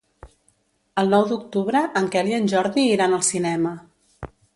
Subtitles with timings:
[1.01, 3.75] El nou d'octubre en Quel i en Jordi iran al cinema.